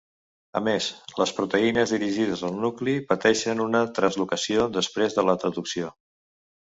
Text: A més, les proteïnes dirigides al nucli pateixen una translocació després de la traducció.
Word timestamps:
A 0.59 0.61
més, 0.67 0.85
les 1.21 1.33
proteïnes 1.39 1.93
dirigides 1.95 2.41
al 2.49 2.57
nucli 2.63 2.95
pateixen 3.11 3.63
una 3.67 3.83
translocació 4.01 4.67
després 4.79 5.19
de 5.19 5.27
la 5.29 5.37
traducció. 5.45 5.93